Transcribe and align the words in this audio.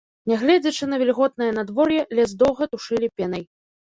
Нягледзячы 0.29 0.85
на 0.93 0.97
вільготнае 1.01 1.49
надвор'е, 1.59 2.01
лес 2.21 2.31
доўга 2.41 2.63
тушылі 2.71 3.07
пенай. 3.21 3.43